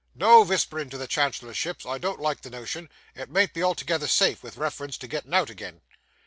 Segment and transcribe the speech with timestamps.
[0.15, 2.89] No visperin's to the Chancellorship I don't like the notion.
[3.13, 5.81] It mayn't be altogether safe, vith reference to gettin' out agin.